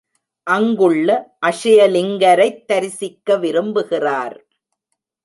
அங்குள்ள 0.47 1.09
அக்ஷயலிங்கரைத் 1.45 2.65
தரிசிக்க 2.65 3.37
விரும்புகிறார். 3.37 4.35